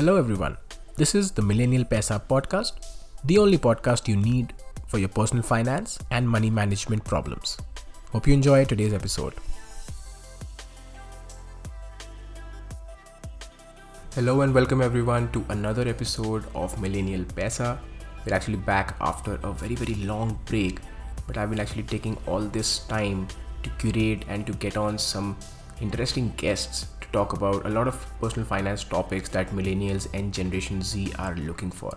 [0.00, 0.56] Hello, everyone.
[0.96, 2.72] This is the Millennial Pesa podcast,
[3.22, 4.54] the only podcast you need
[4.86, 7.58] for your personal finance and money management problems.
[8.10, 9.34] Hope you enjoy today's episode.
[14.14, 17.76] Hello, and welcome everyone to another episode of Millennial Pesa.
[18.24, 20.80] We're actually back after a very, very long break,
[21.26, 23.28] but I've been actually taking all this time
[23.64, 25.36] to curate and to get on some
[25.82, 31.12] interesting guests talk about a lot of personal finance topics that millennials and Generation Z
[31.18, 31.96] are looking for.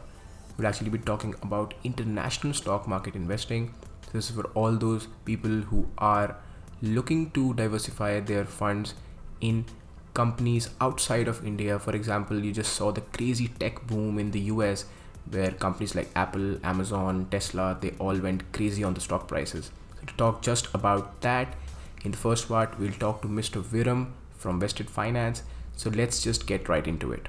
[0.57, 3.73] We'll actually be talking about international stock market investing.
[4.11, 6.35] This is for all those people who are
[6.81, 8.93] looking to diversify their funds
[9.41, 9.65] in
[10.13, 11.79] companies outside of India.
[11.79, 14.85] For example, you just saw the crazy tech boom in the US
[15.29, 19.71] where companies like Apple, Amazon, Tesla, they all went crazy on the stock prices.
[19.99, 21.55] So to talk just about that,
[22.03, 23.63] in the first part, we'll talk to Mr.
[23.63, 24.11] Viram,
[24.43, 25.41] from Vested Finance.
[25.75, 27.27] So let's just get right into it.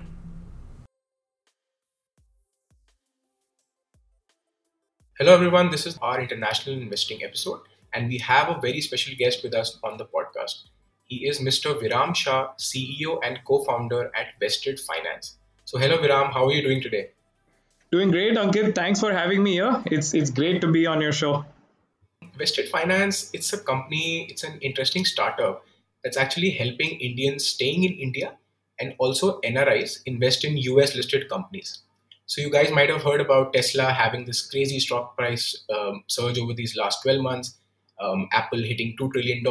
[5.19, 5.71] Hello, everyone.
[5.71, 7.61] This is our international investing episode,
[7.95, 10.65] and we have a very special guest with us on the podcast.
[11.05, 11.75] He is Mr.
[11.81, 15.37] Viram Shah, CEO and co founder at Vested Finance.
[15.65, 16.33] So, hello, Viram.
[16.33, 17.11] How are you doing today?
[17.93, 18.75] Doing great, Ankit.
[18.75, 19.83] Thanks for having me here.
[19.87, 21.45] It's, it's great to be on your show.
[22.37, 25.65] Vested Finance, it's a company, it's an interesting startup
[26.05, 28.37] that's actually helping Indians staying in India
[28.79, 31.83] and also NRIs invest in US listed companies.
[32.27, 36.39] So, you guys might have heard about Tesla having this crazy stock price um, surge
[36.39, 37.57] over these last 12 months,
[38.01, 39.43] um, Apple hitting $2 trillion,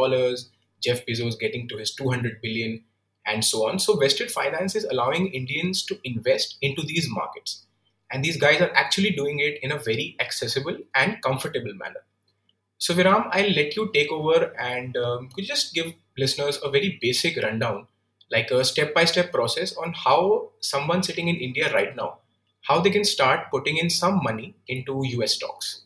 [0.82, 2.84] Jeff Bezos getting to his 200 billion,
[3.28, 3.78] and so on.
[3.80, 7.66] So, vested finance is allowing Indians to invest into these markets.
[8.12, 12.04] And these guys are actually doing it in a very accessible and comfortable manner.
[12.80, 16.70] So, Viram, I'll let you take over and um, could you just give listeners a
[16.70, 17.88] very basic rundown,
[18.32, 22.20] like a step by step process on how someone sitting in India right now,
[22.62, 25.82] how they can start putting in some money into US stocks?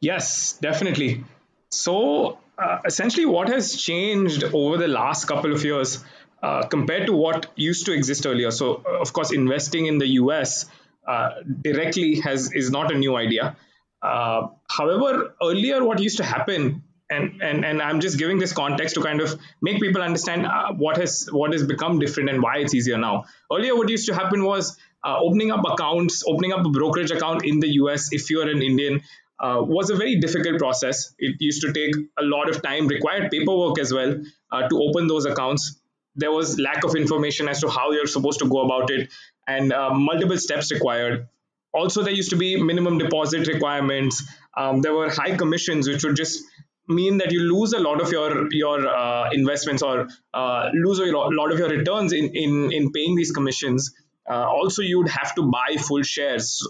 [0.00, 1.24] Yes, definitely.
[1.70, 6.02] So, uh, essentially, what has changed over the last couple of years
[6.42, 8.50] uh, compared to what used to exist earlier?
[8.50, 10.66] So, of course, investing in the US
[11.06, 11.30] uh,
[11.62, 13.56] directly has is not a new idea.
[14.02, 18.94] Uh, however, earlier what used to happen, and, and and I'm just giving this context
[18.94, 22.58] to kind of make people understand uh, what has what has become different and why
[22.58, 23.24] it's easier now.
[23.52, 27.44] Earlier, what used to happen was uh, opening up accounts, opening up a brokerage account
[27.44, 29.02] in the US if you're an Indian.
[29.42, 31.14] Uh, was a very difficult process.
[31.18, 34.22] It used to take a lot of time, required paperwork as well
[34.52, 35.80] uh, to open those accounts.
[36.14, 39.10] There was lack of information as to how you're supposed to go about it,
[39.48, 41.26] and uh, multiple steps required
[41.72, 44.24] also there used to be minimum deposit requirements
[44.56, 46.42] um, there were high commissions which would just
[46.90, 51.06] mean that you lose a lot of your your uh, investments or uh, lose a
[51.06, 53.94] lot of your returns in in, in paying these commissions.
[54.28, 56.62] Uh, also you'd have to buy full shares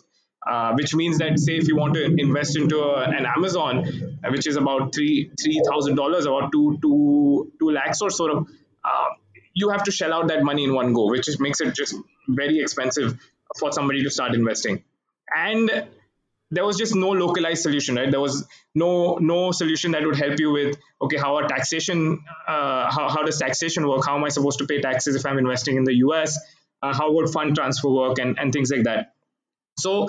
[0.47, 3.85] uh, which means that say if you want to invest into a, an Amazon,
[4.25, 8.33] uh, which is about three three thousand dollars, about two two two lakhs or sort
[8.33, 8.49] of,
[8.85, 9.09] uh,
[9.53, 11.95] you have to shell out that money in one go, which just makes it just
[12.27, 13.19] very expensive
[13.59, 14.83] for somebody to start investing.
[15.37, 15.71] And
[16.51, 18.11] there was just no localized solution right?
[18.11, 22.91] There was no no solution that would help you with okay how are taxation uh,
[22.91, 24.05] how, how does taxation work?
[24.07, 26.39] How am i supposed to pay taxes if i'm investing in the us
[26.83, 29.13] uh, how would fund transfer work and, and things like that.
[29.79, 30.09] So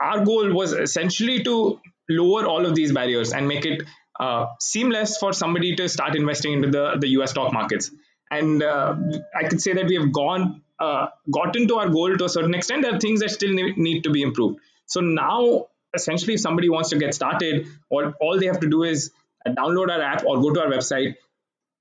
[0.00, 3.82] our goal was essentially to lower all of these barriers and make it
[4.18, 7.90] uh, seamless for somebody to start investing into the, the us stock markets.
[8.30, 8.96] And uh,
[9.34, 12.54] i could say that we have gone uh, gotten to our goal to a certain
[12.54, 14.60] extent, there are things that still need to be improved.
[14.86, 18.82] So now, essentially, if somebody wants to get started, or all they have to do
[18.82, 19.10] is
[19.46, 21.14] download our app or go to our website,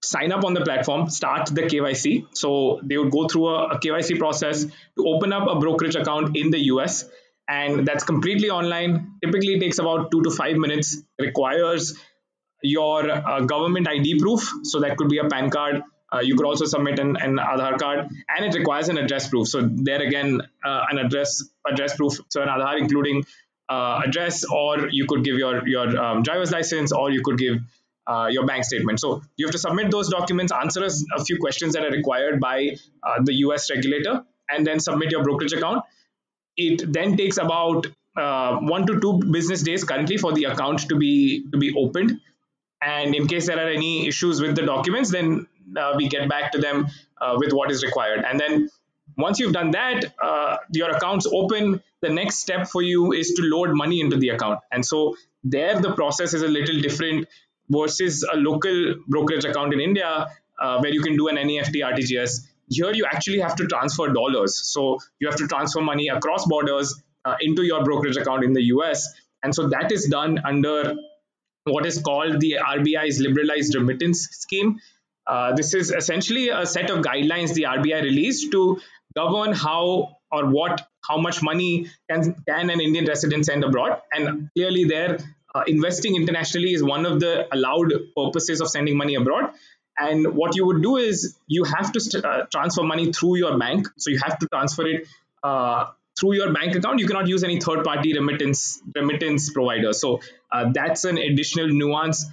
[0.02, 2.28] sign up on the platform, start the KYC.
[2.36, 6.38] So they would go through a, a KYC process to open up a brokerage account
[6.38, 7.06] in the US.
[7.48, 9.16] And that's completely online.
[9.24, 11.98] Typically takes about two to five minutes, requires
[12.62, 14.52] your uh, government ID proof.
[14.64, 17.78] So that could be a PAN card, uh, you could also submit an, an Aadhaar
[17.78, 19.48] card, and it requires an address proof.
[19.48, 23.26] So there again, uh, an address address proof, so an Aadhaar including
[23.70, 27.58] uh, address, or you could give your your um, driver's license, or you could give
[28.08, 29.00] uh, your bank statement.
[29.00, 32.40] So you have to submit those documents, answer us a few questions that are required
[32.40, 33.70] by uh, the U.S.
[33.70, 35.84] regulator, and then submit your brokerage account.
[36.58, 37.88] It then takes about
[38.18, 42.20] uh, one to two business days currently for the account to be to be opened
[42.82, 46.52] and in case there are any issues with the documents then uh, we get back
[46.54, 46.88] to them
[47.22, 48.26] uh, with what is required.
[48.26, 48.70] And then
[49.18, 50.06] once you've done that,
[50.72, 51.82] your account's open.
[52.02, 54.60] The next step for you is to load money into the account.
[54.72, 57.28] And so there, the process is a little different
[57.70, 60.28] versus a local brokerage account in India
[60.60, 62.48] uh, where you can do an NEFT RTGS.
[62.70, 64.58] here you actually have to transfer dollars.
[64.72, 68.64] So you have to transfer money across borders uh, into your brokerage account in the
[68.76, 69.08] US.
[69.44, 70.96] And so that is done under
[71.64, 74.80] what is called the RBI's liberalized remittance scheme.
[75.28, 78.80] Uh, this is essentially a set of guidelines the RBI released to
[79.16, 84.02] govern how or what how much money can can an Indian resident send abroad.
[84.14, 85.20] And clearly, there
[85.56, 89.52] uh, investing internationally is one of the allowed purposes of sending money abroad.
[89.98, 93.58] And what you would do is you have to st- uh, transfer money through your
[93.58, 93.88] bank.
[93.98, 95.08] So you have to transfer it
[95.44, 97.00] uh, through your bank account.
[97.00, 99.92] You cannot use any third-party remittance remittance provider.
[99.94, 100.22] So
[100.52, 102.26] uh, that's an additional nuance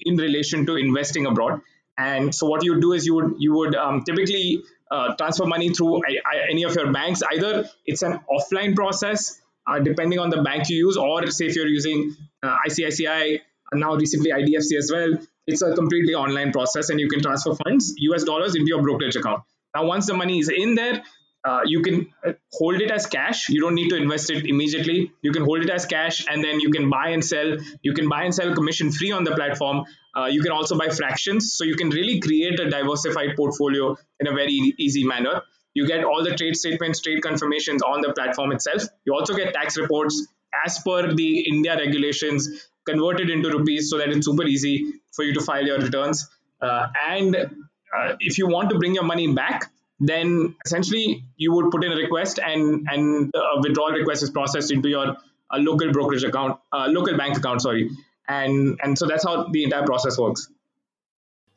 [0.00, 1.60] in relation to investing abroad.
[1.98, 4.62] And so what you would do is you would you would um, typically
[4.92, 6.02] uh, transfer money through
[6.50, 7.22] any of your banks.
[7.32, 11.56] Either it's an offline process, uh, depending on the bank you use, or say if
[11.56, 13.40] you're using uh, ICICI,
[13.74, 17.94] now recently IDFC as well, it's a completely online process and you can transfer funds,
[17.96, 19.42] US dollars, into your brokerage account.
[19.74, 21.02] Now, once the money is in there,
[21.44, 23.48] uh, you can uh, hold it as cash.
[23.48, 25.10] You don't need to invest it immediately.
[25.22, 27.56] You can hold it as cash and then you can buy and sell.
[27.82, 29.84] You can buy and sell commission free on the platform.
[30.14, 31.52] Uh, you can also buy fractions.
[31.54, 35.42] So you can really create a diversified portfolio in a very easy manner.
[35.74, 38.82] You get all the trade statements, trade confirmations on the platform itself.
[39.04, 40.26] You also get tax reports
[40.66, 45.32] as per the India regulations converted into rupees so that it's super easy for you
[45.34, 46.28] to file your returns.
[46.60, 51.70] Uh, and uh, if you want to bring your money back, then essentially you would
[51.70, 55.16] put in a request and and a withdrawal request is processed into your
[55.50, 57.90] uh, local brokerage account, uh, local bank account, sorry,
[58.32, 60.48] and and so that's how the entire process works.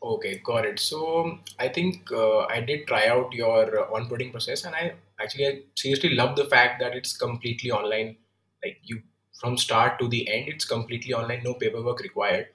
[0.04, 0.80] Okay, got it.
[0.80, 5.62] So I think uh, I did try out your onboarding process, and I actually I
[5.75, 8.18] seriously love the fact that it's completely online.
[8.63, 9.01] Like you
[9.39, 12.48] from start to the end, it's completely online, no paperwork required.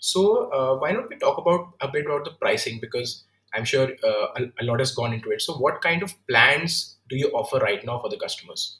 [0.00, 3.88] So uh, why don't we talk about a bit about the pricing because I'm sure
[4.04, 5.42] uh, a, a lot has gone into it.
[5.42, 8.78] So what kind of plans do you offer right now for the customers?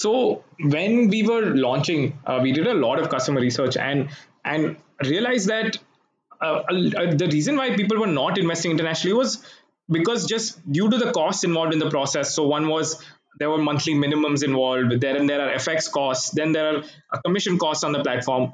[0.00, 4.10] So when we were launching, uh, we did a lot of customer research and
[4.44, 5.78] and realized that
[6.40, 9.44] uh, uh, the reason why people were not investing internationally was
[9.90, 12.34] because just due to the costs involved in the process.
[12.34, 13.04] So one was
[13.38, 15.00] there were monthly minimums involved.
[15.00, 16.30] There and there are FX costs.
[16.30, 18.52] Then there are uh, commission costs on the platform.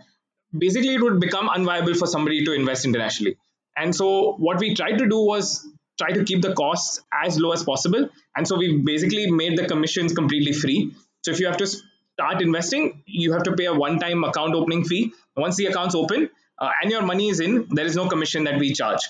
[0.56, 3.36] Basically, it would become unviable for somebody to invest internationally.
[3.76, 5.66] And so what we tried to do was
[5.98, 8.08] try to keep the costs as low as possible.
[8.36, 10.94] And so we basically made the commissions completely free.
[11.24, 14.84] So if you have to start investing, you have to pay a one-time account opening
[14.84, 15.12] fee.
[15.36, 16.28] Once the account's open
[16.58, 19.00] uh, and your money is in, there is no commission that we charge.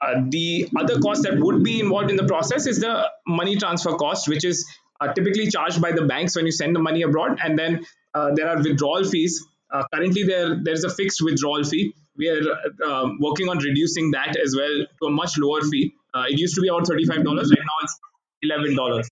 [0.00, 3.94] Uh, the other cost that would be involved in the process is the money transfer
[3.96, 4.64] cost, which is
[5.00, 7.38] uh, typically charged by the banks when you send the money abroad.
[7.42, 9.44] And then uh, there are withdrawal fees.
[9.70, 11.94] Uh, currently, there there is a fixed withdrawal fee.
[12.16, 12.42] We are
[12.88, 15.94] um, working on reducing that as well to a much lower fee.
[16.14, 17.50] Uh, it used to be about thirty-five dollars.
[17.50, 17.98] Right now, it's
[18.42, 19.08] eleven dollars.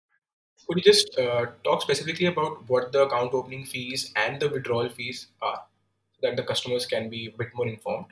[0.71, 4.89] Could you just uh, talk specifically about what the account opening fees and the withdrawal
[4.89, 5.63] fees are,
[6.13, 8.07] so that the customers can be a bit more informed?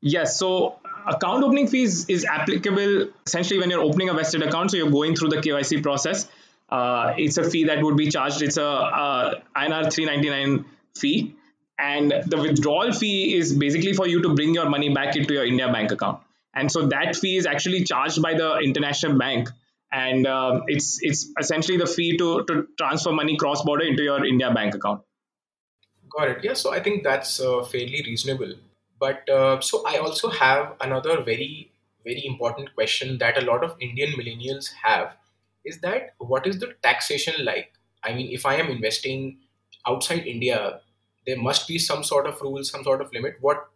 [0.00, 0.38] Yes.
[0.38, 4.70] So account opening fees is applicable essentially when you're opening a vested account.
[4.70, 6.28] So you're going through the KYC process
[6.68, 8.42] uh, it's a fee that would be charged.
[8.42, 10.64] It's a, INR 399
[10.96, 11.34] fee.
[11.78, 15.44] And the withdrawal fee is basically for you to bring your money back into your
[15.44, 16.20] India bank account.
[16.54, 19.50] And so that fee is actually charged by the international bank.
[19.96, 24.24] And uh, it's it's essentially the fee to, to transfer money cross border into your
[24.24, 25.02] India bank account.
[26.16, 26.44] Got it.
[26.44, 28.52] Yeah, so I think that's uh, fairly reasonable.
[28.98, 31.70] But uh, so I also have another very,
[32.04, 35.16] very important question that a lot of Indian millennials have
[35.64, 37.72] is that what is the taxation like?
[38.04, 39.38] I mean, if I am investing
[39.86, 40.80] outside India,
[41.26, 43.36] there must be some sort of rule, some sort of limit.
[43.40, 43.66] What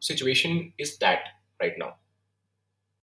[0.00, 1.20] situation is that
[1.60, 1.96] right now?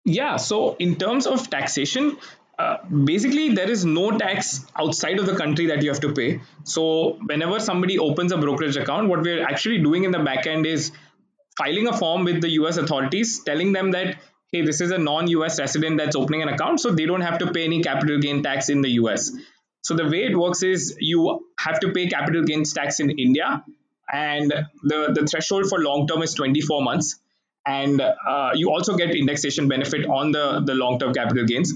[0.04, 2.16] Yeah, so in terms of taxation,
[2.58, 6.40] uh, basically there is no tax outside of the country that you have to pay.
[6.64, 10.66] So whenever somebody opens a brokerage account, what we're actually doing in the back end
[10.66, 10.92] is
[11.56, 14.16] filing a form with the US authorities telling them that
[14.52, 17.50] hey, this is a non-US resident that's opening an account, so they don't have to
[17.52, 19.32] pay any capital gain tax in the US.
[19.82, 23.64] So the way it works is you have to pay capital gains tax in India,
[24.12, 27.18] and the, the threshold for long term is 24 months.
[27.64, 31.72] And uh, you also get indexation benefit on the, the long term capital gains.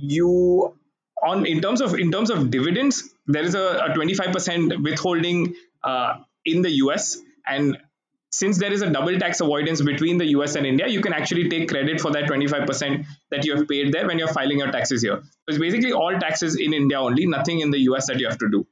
[0.00, 0.76] You
[1.22, 6.14] on in terms of in terms of dividends, there is a, a 25% withholding uh,
[6.44, 7.78] in the US, and
[8.30, 11.48] since there is a double tax avoidance between the US and India, you can actually
[11.48, 15.02] take credit for that 25% that you have paid there when you're filing your taxes
[15.02, 15.22] here.
[15.22, 18.38] So it's basically all taxes in India only, nothing in the US that you have
[18.38, 18.66] to do.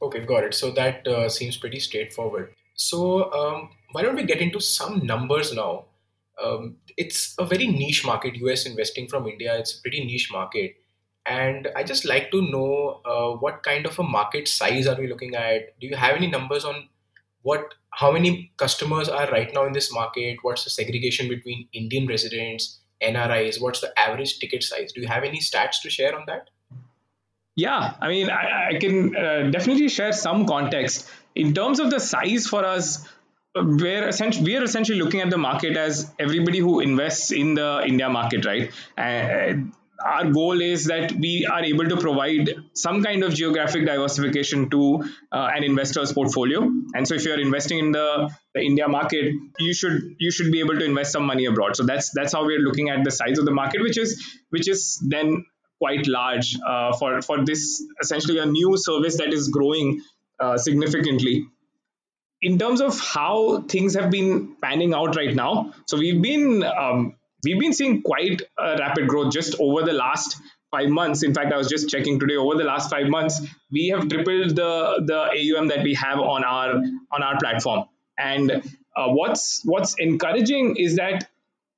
[0.00, 0.54] Okay, got it.
[0.54, 2.54] So that uh, seems pretty straightforward.
[2.74, 5.86] So um, why don't we get into some numbers now?
[6.42, 8.36] Um, it's a very niche market.
[8.36, 10.76] US investing from India, it's a pretty niche market.
[11.26, 15.08] And I just like to know uh, what kind of a market size are we
[15.08, 15.78] looking at?
[15.78, 16.88] Do you have any numbers on
[17.42, 20.38] what, how many customers are right now in this market?
[20.42, 23.60] What's the segregation between Indian residents, NRIs?
[23.60, 24.92] What's the average ticket size?
[24.92, 26.48] Do you have any stats to share on that?
[27.56, 31.98] Yeah, I mean, I, I can uh, definitely share some context in terms of the
[31.98, 33.06] size for us
[33.62, 37.82] we're essentially we are essentially looking at the market as everybody who invests in the
[37.86, 38.70] India market, right?
[38.96, 39.72] And
[40.04, 45.02] our goal is that we are able to provide some kind of geographic diversification to
[45.32, 46.62] uh, an investor's portfolio.
[46.94, 50.60] And so, if you're investing in the, the India market, you should you should be
[50.60, 51.76] able to invest some money abroad.
[51.76, 54.68] So that's that's how we're looking at the size of the market, which is which
[54.68, 55.44] is then
[55.78, 60.00] quite large uh, for for this essentially a new service that is growing
[60.40, 61.46] uh, significantly
[62.40, 67.16] in terms of how things have been panning out right now, so we've been um,
[67.44, 70.40] we've been seeing quite rapid growth just over the last
[70.70, 71.22] five months.
[71.22, 72.36] In fact, I was just checking today.
[72.36, 73.40] Over the last five months,
[73.70, 76.74] we have tripled the the AUM that we have on our
[77.10, 77.86] on our platform.
[78.18, 81.28] And uh, what's what's encouraging is that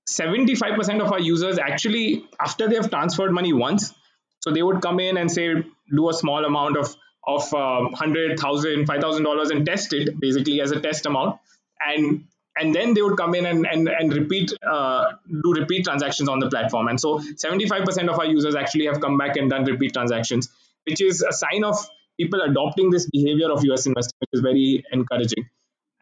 [0.08, 3.94] 75% of our users actually, after they have transferred money once,
[4.40, 5.54] so they would come in and say
[5.94, 10.18] do a small amount of of um, hundred thousand, five thousand dollars and test it
[10.18, 11.38] basically as a test amount,
[11.80, 12.24] and
[12.56, 16.38] and then they would come in and and, and repeat uh, do repeat transactions on
[16.38, 16.88] the platform.
[16.88, 20.48] And so 75% of our users actually have come back and done repeat transactions,
[20.86, 21.76] which is a sign of
[22.18, 25.48] people adopting this behavior of US investing, which is very encouraging.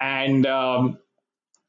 [0.01, 0.99] And um,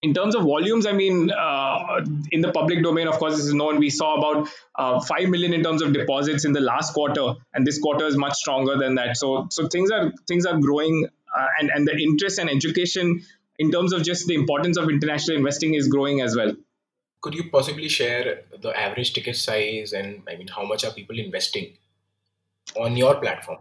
[0.01, 3.53] in terms of volumes, I mean, uh, in the public domain, of course, this is
[3.53, 3.79] known.
[3.79, 7.67] We saw about uh, five million in terms of deposits in the last quarter, and
[7.67, 9.17] this quarter is much stronger than that.
[9.17, 13.21] So, so things are things are growing, uh, and and the interest and education
[13.57, 16.55] in terms of just the importance of international investing is growing as well.
[17.21, 21.19] Could you possibly share the average ticket size, and I mean, how much are people
[21.19, 21.73] investing
[22.77, 23.59] on your platform?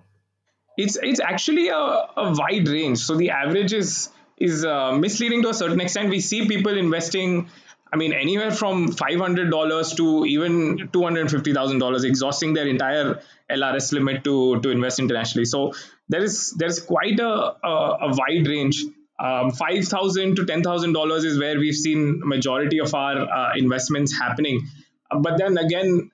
[0.76, 2.98] It's it's actually a, a wide range.
[2.98, 6.10] So the average is is uh, misleading to a certain extent.
[6.10, 7.48] We see people investing,
[7.92, 14.70] I mean, anywhere from $500 to even $250,000, exhausting their entire LRS limit to, to
[14.70, 15.44] invest internationally.
[15.44, 15.72] So
[16.08, 18.84] there is there's quite a, a, a wide range.
[19.20, 23.52] Um, five thousand to ten thousand dollars is where we've seen majority of our uh,
[23.56, 24.68] investments happening.
[25.10, 26.12] But then again,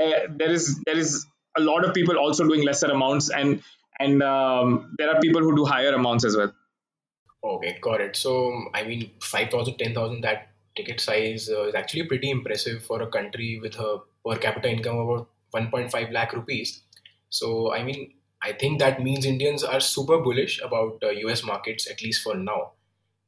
[0.00, 3.62] uh, there is there is a lot of people also doing lesser amounts, and
[3.98, 6.52] and um, there are people who do higher amounts as well.
[7.44, 8.16] Okay, got it.
[8.16, 13.06] So, I mean, 5,000, 10,000, that ticket size uh, is actually pretty impressive for a
[13.06, 16.80] country with a per capita income of about 1.5 lakh rupees.
[17.28, 21.88] So, I mean, I think that means Indians are super bullish about uh, US markets,
[21.90, 22.72] at least for now.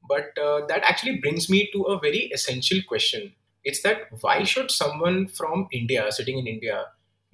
[0.08, 3.34] But uh, that actually brings me to a very essential question.
[3.64, 6.86] It's that why should someone from India, sitting in India,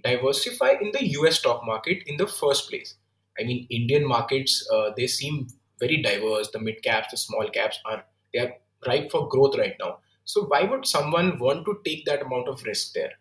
[0.02, 2.94] diversify in the US stock market in the first place?
[3.38, 5.48] I mean, Indian markets, uh, they seem
[5.82, 6.50] very diverse.
[6.50, 8.52] The mid caps, the small caps are they are
[8.86, 9.98] ripe for growth right now.
[10.24, 13.12] So why would someone want to take that amount of risk there?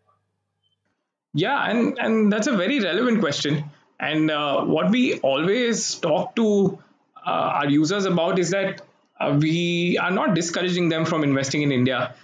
[1.33, 3.63] Yeah, and and that's a very relevant question.
[3.99, 6.79] And uh, what we always talk to
[7.25, 8.81] uh, our users about is that
[9.19, 12.15] uh, we are not discouraging them from investing in India.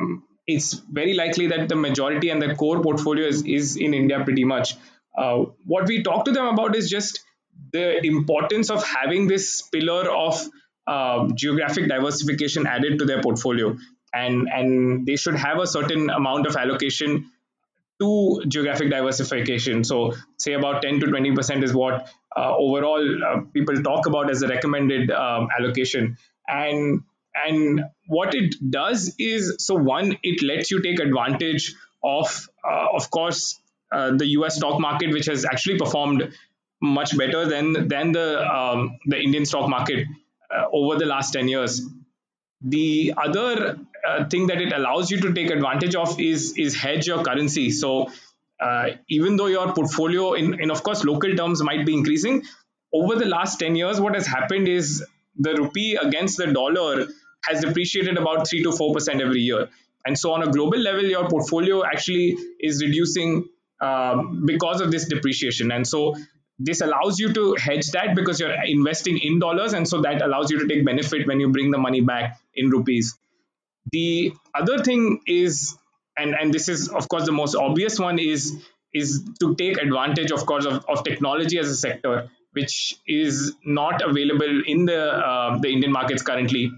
[0.00, 4.22] Um, it's very likely that the majority and the core portfolio is, is in India
[4.24, 4.74] pretty much.
[5.16, 7.20] Uh, what we talk to them about is just
[7.72, 10.48] the importance of having this pillar of
[10.86, 13.76] uh, geographic diversification added to their portfolio.
[14.12, 17.30] And and they should have a certain amount of allocation
[18.00, 19.84] to geographic diversification.
[19.84, 24.30] So say about 10 to 20 percent is what uh, overall uh, people talk about
[24.30, 26.16] as a recommended um, allocation.
[26.48, 27.02] And
[27.34, 33.10] and what it does is so one it lets you take advantage of uh, of
[33.10, 33.60] course
[33.92, 36.32] uh, the US stock market which has actually performed
[36.80, 40.06] much better than than the um, the Indian stock market
[40.54, 41.82] uh, over the last 10 years.
[42.62, 47.06] The other uh, thing that it allows you to take advantage of is is hedge
[47.06, 47.70] your currency.
[47.70, 48.10] So
[48.60, 52.42] uh, even though your portfolio in, in of course local terms might be increasing,
[52.92, 55.04] over the last 10 years, what has happened is
[55.36, 57.06] the rupee against the dollar
[57.44, 59.68] has depreciated about three to four percent every year.
[60.04, 63.48] And so on a global level, your portfolio actually is reducing
[63.80, 65.70] um, because of this depreciation.
[65.72, 66.16] And so
[66.62, 70.50] this allows you to hedge that because you're investing in dollars and so that allows
[70.50, 73.18] you to take benefit when you bring the money back in rupees.
[73.92, 75.76] The other thing is
[76.18, 78.62] and and this is of course the most obvious one is
[78.92, 84.02] is to take advantage of course of, of technology as a sector which is not
[84.02, 86.70] available in the uh, the indian markets currently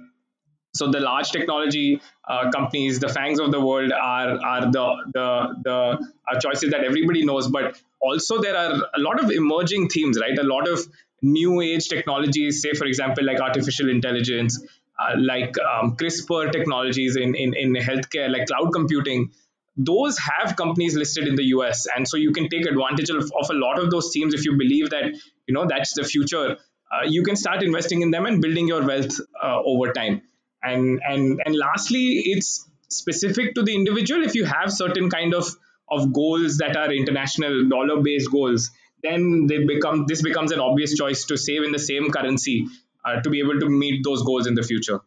[0.74, 5.26] so the large technology uh, companies, the FAANGs of the world, are are the the
[5.64, 7.48] the uh, choices that everybody knows.
[7.48, 10.38] But also there are a lot of emerging themes, right?
[10.38, 10.80] A lot of
[11.20, 14.64] new age technologies, say for example, like artificial intelligence,
[14.98, 19.30] uh, like um, CRISPR technologies in, in in healthcare, like cloud computing.
[19.76, 23.50] Those have companies listed in the US, and so you can take advantage of, of
[23.50, 25.04] a lot of those themes if you believe that
[25.46, 26.56] you know that's the future.
[26.90, 30.20] Uh, you can start investing in them and building your wealth uh, over time
[30.62, 34.22] and and and lastly it's specific to the individual.
[34.22, 35.46] If you have certain kind of
[35.90, 38.70] of goals that are international dollar based goals
[39.02, 42.66] then they become this becomes an obvious choice to save in the same currency
[43.04, 45.00] uh, to be able to meet those goals in the future.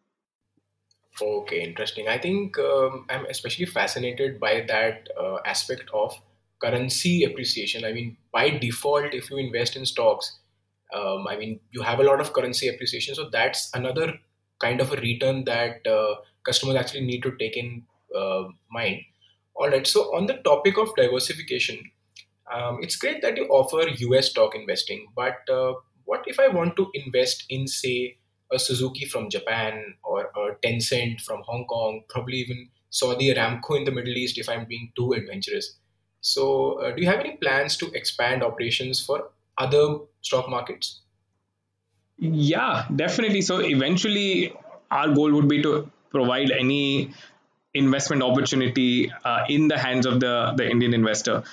[1.21, 2.07] Okay interesting.
[2.07, 6.19] I think um, i'm especially fascinated by that uh, aspect of
[6.59, 7.85] currency appreciation.
[7.85, 10.39] I mean by default if you invest in stocks
[10.93, 13.15] um, i mean you have a lot of currency appreciation.
[13.15, 14.19] So that's another
[14.59, 17.83] kind of a return that uh, customers actually need to take in
[18.15, 19.01] uh, mind.
[19.55, 19.85] All right.
[19.88, 21.79] So on the topic of diversification,
[22.53, 25.74] um, it's great that you offer US stock investing, but uh,
[26.05, 28.17] what if I want to invest in, say,
[28.51, 33.85] a Suzuki from Japan or a Tencent from Hong Kong, probably even Saudi Aramco in
[33.85, 35.77] the Middle East if I'm being too adventurous.
[36.21, 41.01] So, uh, do you have any plans to expand operations for other stock markets?
[42.17, 43.41] Yeah, definitely.
[43.41, 44.53] So eventually,
[44.89, 47.12] our goal would be to provide any
[47.74, 51.43] investment opportunity uh, in the hands of the, the Indian investor.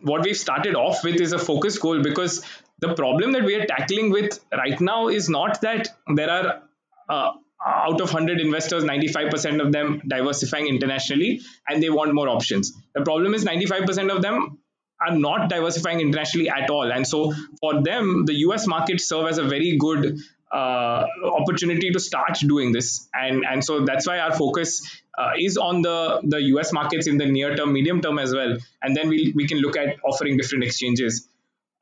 [0.00, 2.44] What we've started off with is a focus goal because
[2.80, 6.62] the problem that we are tackling with right now is not that there are
[7.08, 7.32] uh,
[7.64, 13.02] out of 100 investors 95% of them diversifying internationally and they want more options the
[13.02, 14.58] problem is 95% of them
[15.06, 16.90] are not diversifying internationally at all.
[16.90, 20.18] And so for them, the US markets serve as a very good
[20.52, 23.08] uh, opportunity to start doing this.
[23.14, 27.16] And, and so that's why our focus uh, is on the, the US markets in
[27.16, 28.56] the near term, medium term as well.
[28.82, 31.26] And then we, we can look at offering different exchanges.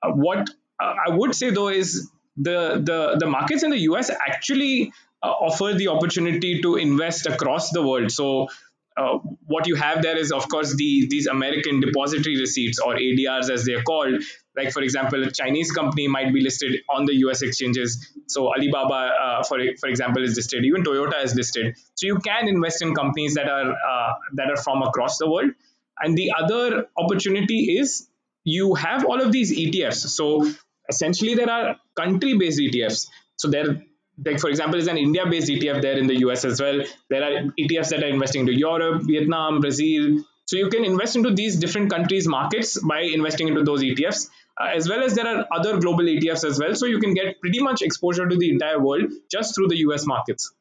[0.03, 0.49] Uh, what
[0.81, 5.27] uh, I would say though is the, the, the markets in the US actually uh,
[5.27, 8.11] offer the opportunity to invest across the world.
[8.11, 8.49] So
[8.97, 13.51] uh, what you have there is, of course, the these American depository receipts or ADRs
[13.51, 14.23] as they are called.
[14.57, 17.43] Like for example, a Chinese company might be listed on the U.S.
[17.43, 18.13] exchanges.
[18.27, 20.65] So Alibaba, uh, for for example, is listed.
[20.65, 21.77] Even Toyota is listed.
[21.95, 25.51] So you can invest in companies that are uh, that are from across the world.
[25.99, 28.09] And the other opportunity is
[28.45, 30.09] you have all of these ETFs.
[30.09, 30.51] So
[30.89, 33.07] essentially, there are country-based ETFs.
[33.37, 33.83] So there
[34.25, 36.81] like for example, is an India-based ETF there in the US as well.
[37.09, 40.23] There are ETFs that are investing into Europe, Vietnam, Brazil.
[40.47, 44.29] So you can invest into these different countries' markets by investing into those ETFs,
[44.61, 46.75] uh, as well as there are other global ETFs as well.
[46.75, 50.07] So you can get pretty much exposure to the entire world just through the US
[50.07, 50.53] markets.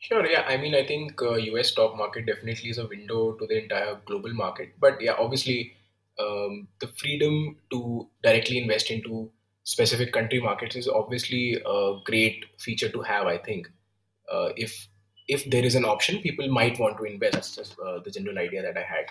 [0.00, 0.42] Sure, yeah.
[0.42, 3.98] I mean, I think uh, US stock market definitely is a window to the entire
[4.04, 4.74] global market.
[4.78, 5.72] But yeah, obviously,
[6.20, 9.30] um, the freedom to directly invest into
[9.68, 13.26] specific country markets is obviously a great feature to have.
[13.26, 13.68] I think
[14.32, 14.88] uh, if
[15.28, 17.34] if there is an option, people might want to invest.
[17.34, 19.10] That's just uh, the general idea that I had.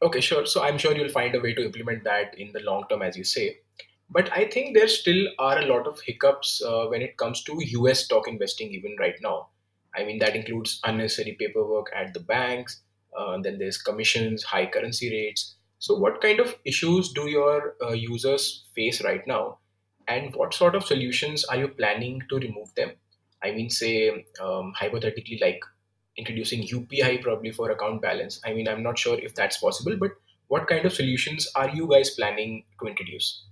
[0.00, 0.46] Okay, sure.
[0.46, 3.18] So I'm sure you'll find a way to implement that in the long term, as
[3.18, 3.58] you say.
[4.08, 7.60] But I think there still are a lot of hiccups uh, when it comes to
[7.60, 9.48] US stock investing, even right now.
[9.94, 12.80] I mean, that includes unnecessary paperwork at the banks,
[13.18, 15.56] uh, then there's commissions, high currency rates.
[15.80, 19.58] So, what kind of issues do your uh, users face right now?
[20.08, 22.92] And what sort of solutions are you planning to remove them?
[23.42, 25.60] I mean say um, hypothetically like
[26.16, 28.40] introducing upi probably for account balance.
[28.44, 30.12] I mean i'm not sure if that's possible but
[30.48, 33.44] what kind of solutions are you guys planning to introduce?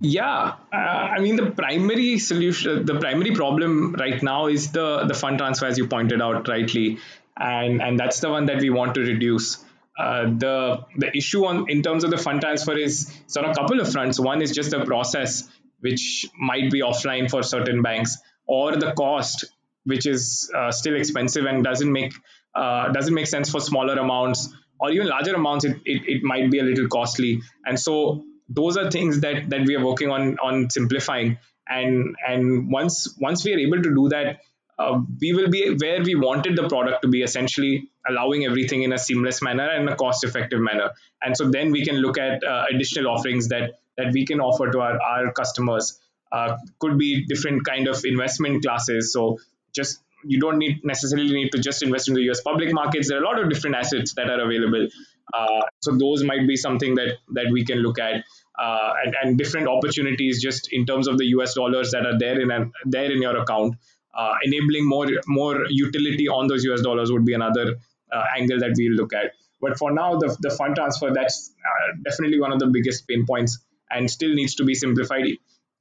[0.00, 5.14] Yeah uh, i mean the primary solution the primary problem right now is the the
[5.14, 6.98] fund transfer as you pointed out rightly.
[7.36, 9.64] And and that's the one that we want to reduce.
[9.98, 13.54] Uh, the the issue on in terms of the fund transfer is sort of a
[13.54, 14.20] couple of fronts.
[14.20, 15.48] One is just the process
[15.80, 19.44] which might be offline for certain banks, or the cost,
[19.84, 22.12] which is uh, still expensive and doesn't make
[22.54, 24.48] uh, doesn't make sense for smaller amounts
[24.80, 25.64] or even larger amounts.
[25.64, 29.66] It, it, it might be a little costly, and so those are things that that
[29.66, 31.38] we are working on on simplifying.
[31.68, 34.40] And and once once we are able to do that,
[34.78, 38.92] uh, we will be where we wanted the product to be essentially allowing everything in
[38.92, 42.42] a seamless manner and a cost effective manner and so then we can look at
[42.44, 45.98] uh, additional offerings that that we can offer to our, our customers
[46.32, 49.12] uh, could be different kind of investment classes.
[49.12, 49.38] So
[49.74, 53.08] just you don't need necessarily need to just invest in the us public markets.
[53.08, 54.88] There are a lot of different assets that are available.
[55.32, 58.24] Uh, so those might be something that that we can look at
[58.58, 62.40] uh, and, and different opportunities just in terms of the us dollars that are there
[62.40, 63.76] in an, there in your account.
[64.16, 67.76] Uh, enabling more more utility on those US dollars would be another
[68.12, 69.32] uh, angle that we'll look at.
[69.60, 73.26] But for now, the, the fund transfer that's uh, definitely one of the biggest pain
[73.26, 73.58] points
[73.90, 75.24] and still needs to be simplified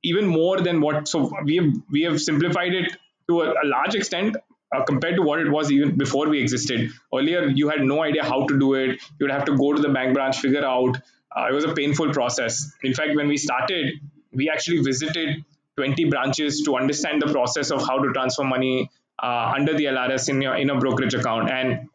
[0.04, 1.08] even more than what.
[1.08, 2.96] So we have we have simplified it
[3.30, 4.38] to a, a large extent
[4.76, 6.92] uh, compared to what it was even before we existed.
[7.14, 9.02] Earlier, you had no idea how to do it.
[9.20, 10.98] You would have to go to the bank branch, figure out.
[11.36, 12.72] Uh, it was a painful process.
[12.84, 14.00] In fact, when we started,
[14.32, 15.44] we actually visited
[15.76, 18.90] 20 branches to understand the process of how to transfer money
[19.22, 21.50] uh, under the LRS in your in a brokerage account.
[21.50, 21.90] And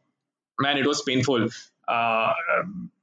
[0.61, 1.49] man, it was painful.
[1.89, 2.33] Uh,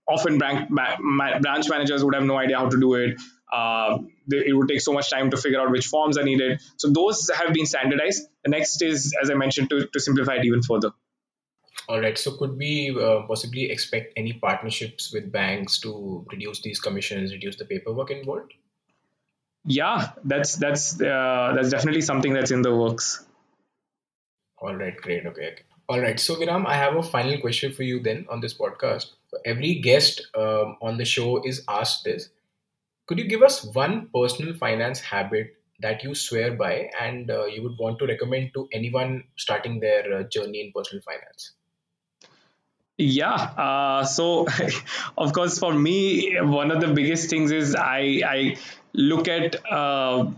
[0.10, 3.19] often branch, branch managers would have no idea how to do it.
[3.52, 6.62] Uh, it would take so much time to figure out which forms are needed.
[6.78, 8.24] So those have been standardized.
[8.43, 10.91] The next is, as I mentioned, to, to simplify it even further.
[11.88, 12.17] All right.
[12.17, 17.56] So could we uh, possibly expect any partnerships with banks to reduce these commissions, reduce
[17.56, 18.54] the paperwork involved?
[19.65, 23.26] Yeah, that's that's uh, that's definitely something that's in the works.
[24.60, 24.95] All right.
[24.95, 25.26] Great.
[25.26, 25.56] Okay.
[25.89, 26.19] All right.
[26.19, 29.08] So Viram, I have a final question for you then on this podcast.
[29.45, 32.30] Every guest um, on the show is asked this
[33.08, 37.63] could you give us one personal finance habit that you swear by and uh, you
[37.63, 41.54] would want to recommend to anyone starting their uh, journey in personal finance?
[42.99, 43.34] Yeah.
[43.34, 44.47] Uh, so,
[45.17, 48.58] of course, for me, one of the biggest things is I I
[48.93, 50.30] look at uh,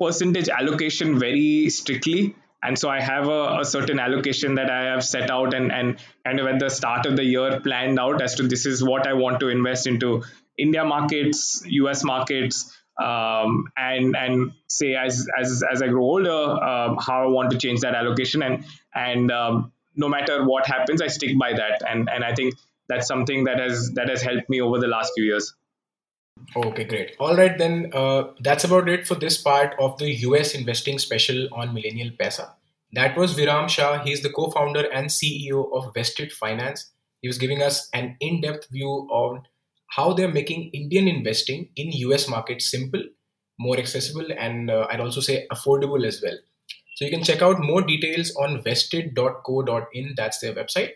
[0.00, 5.04] percentage allocation very strictly and so i have a, a, certain allocation that i have
[5.04, 8.34] set out and and kind of at the start of the year planned out as
[8.34, 10.22] to this is what i want to invest into
[10.58, 12.72] India markets, US markets,
[13.02, 17.58] um, and and say as as as I grow older, um, how I want to
[17.58, 22.08] change that allocation, and and um, no matter what happens, I stick by that, and
[22.08, 22.54] and I think
[22.88, 25.54] that's something that has that has helped me over the last few years.
[26.56, 27.16] Okay, great.
[27.18, 31.48] All right, then uh, that's about it for this part of the US investing special
[31.52, 32.52] on Millennial Paisa.
[32.92, 34.02] That was Viram Shah.
[34.04, 36.92] He's the co-founder and CEO of Vested Finance.
[37.22, 39.42] He was giving us an in-depth view on
[39.88, 43.02] how they're making Indian investing in US markets simple,
[43.58, 46.36] more accessible, and uh, I'd also say affordable as well.
[46.96, 50.14] So you can check out more details on vested.co.in.
[50.16, 50.90] That's their website.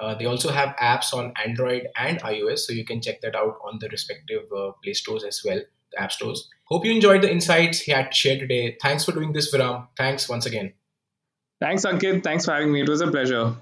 [0.00, 3.58] Uh, they also have apps on Android and iOS, so you can check that out
[3.64, 5.60] on the respective uh, Play stores as well,
[5.92, 6.48] the app stores.
[6.64, 8.76] Hope you enjoyed the insights he had shared today.
[8.80, 9.88] Thanks for doing this, Viram.
[9.96, 10.72] Thanks once again.
[11.60, 12.22] Thanks, Ankit.
[12.22, 12.80] Thanks for having me.
[12.80, 13.54] It was a pleasure.